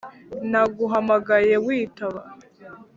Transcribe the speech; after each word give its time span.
naguhamagaye 0.51 1.53
witaba 1.65 2.21